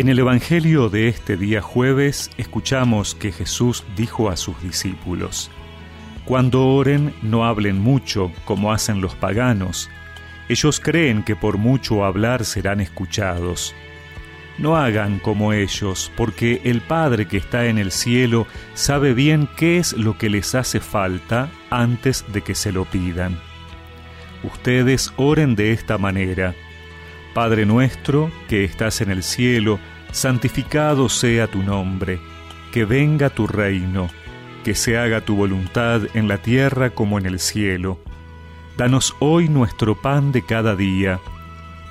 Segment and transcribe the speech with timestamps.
[0.00, 5.50] En el Evangelio de este día jueves escuchamos que Jesús dijo a sus discípulos,
[6.24, 9.90] Cuando oren no hablen mucho como hacen los paganos,
[10.48, 13.74] ellos creen que por mucho hablar serán escuchados.
[14.56, 19.76] No hagan como ellos, porque el Padre que está en el cielo sabe bien qué
[19.76, 23.38] es lo que les hace falta antes de que se lo pidan.
[24.44, 26.54] Ustedes oren de esta manera.
[27.34, 29.78] Padre nuestro, que estás en el cielo,
[30.10, 32.20] santificado sea tu nombre,
[32.72, 34.08] que venga tu reino,
[34.64, 38.00] que se haga tu voluntad en la tierra como en el cielo.
[38.76, 41.20] Danos hoy nuestro pan de cada día.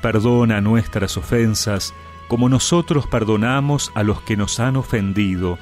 [0.01, 1.93] Perdona nuestras ofensas,
[2.27, 5.57] como nosotros perdonamos a los que nos han ofendido.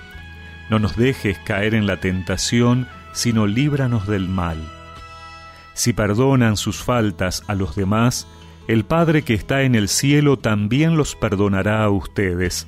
[0.69, 4.57] No nos dejes caer en la tentación, sino líbranos del mal.
[5.73, 8.27] Si perdonan sus faltas a los demás,
[8.67, 12.67] el Padre que está en el cielo también los perdonará a ustedes.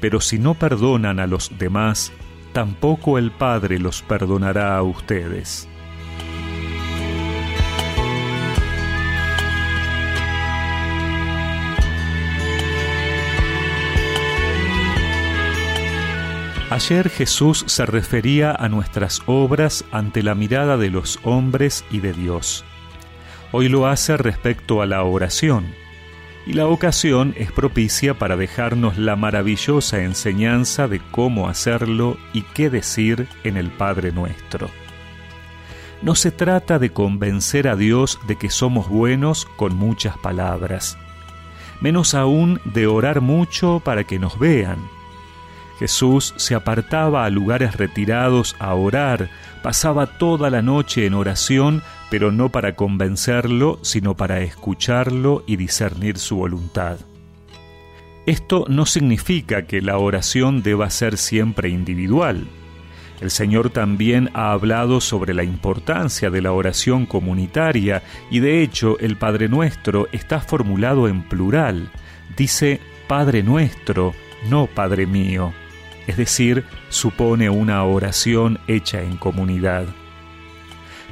[0.00, 2.12] Pero si no perdonan a los demás,
[2.52, 5.68] tampoco el Padre los perdonará a ustedes.
[16.70, 22.12] Ayer Jesús se refería a nuestras obras ante la mirada de los hombres y de
[22.12, 22.64] Dios.
[23.52, 25.66] Hoy lo hace respecto a la oración,
[26.46, 32.70] y la ocasión es propicia para dejarnos la maravillosa enseñanza de cómo hacerlo y qué
[32.70, 34.68] decir en el Padre nuestro.
[36.02, 40.98] No se trata de convencer a Dios de que somos buenos con muchas palabras,
[41.80, 44.78] menos aún de orar mucho para que nos vean
[45.78, 49.28] Jesús se apartaba a lugares retirados a orar,
[49.62, 56.18] pasaba toda la noche en oración, pero no para convencerlo, sino para escucharlo y discernir
[56.18, 56.98] su voluntad.
[58.24, 62.46] Esto no significa que la oración deba ser siempre individual.
[63.20, 68.98] El Señor también ha hablado sobre la importancia de la oración comunitaria y de hecho
[68.98, 71.90] el Padre Nuestro está formulado en plural.
[72.36, 74.12] Dice Padre Nuestro,
[74.50, 75.52] no Padre mío
[76.06, 79.86] es decir, supone una oración hecha en comunidad.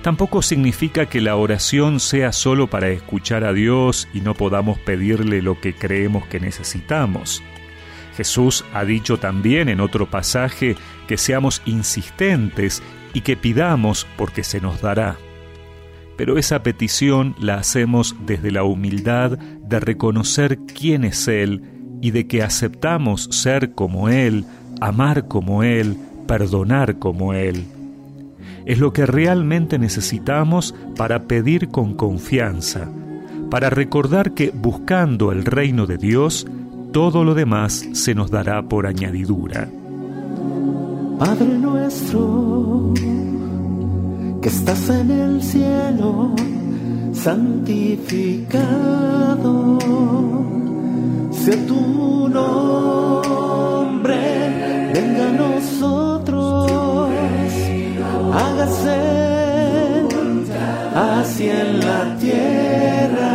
[0.03, 5.41] Tampoco significa que la oración sea solo para escuchar a Dios y no podamos pedirle
[5.41, 7.43] lo que creemos que necesitamos.
[8.15, 10.77] Jesús ha dicho también en otro pasaje
[11.09, 12.83] que seamos insistentes
[13.13, 15.17] y que pidamos porque se nos dará.
[16.17, 21.63] Pero esa petición la hacemos desde la humildad de reconocer quién es Él
[22.03, 24.45] y de que aceptamos ser como Él,
[24.81, 25.97] amar como Él,
[26.27, 27.65] perdonar como Él.
[28.67, 32.89] Es lo que realmente necesitamos para pedir con confianza,
[33.51, 36.47] para recordar que buscando el reino de Dios,
[36.93, 39.69] todo lo demás se nos dará por añadidura.
[41.19, 42.95] Padre nuestro,
[44.41, 46.35] que estás en el cielo,
[47.13, 48.95] santificado
[51.45, 52.24] sea tu
[61.25, 63.33] así en la tierra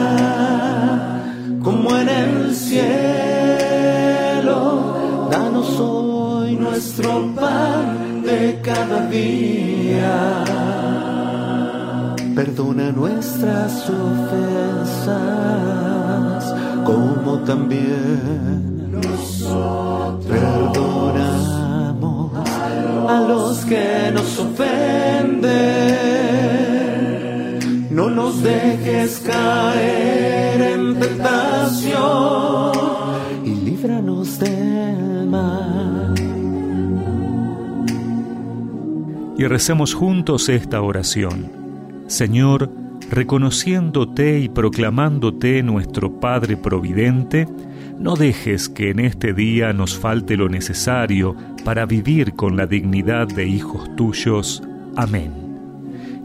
[1.64, 3.00] como en el cielo.
[5.32, 10.44] Danos hoy nuestro pan de cada día.
[12.36, 15.10] Perdona nuestras ofensas
[16.86, 20.30] como también nosotros
[23.08, 25.89] a los que nos ofenden.
[28.38, 32.72] Dejes caer en tentación
[33.44, 36.14] y líbranos del mal.
[39.38, 41.52] Y recemos juntos esta oración.
[42.08, 42.72] Señor,
[43.10, 47.48] reconociéndote y proclamándote nuestro Padre Providente,
[47.98, 53.28] no dejes que en este día nos falte lo necesario para vivir con la dignidad
[53.28, 54.64] de hijos tuyos.
[54.96, 55.49] Amén.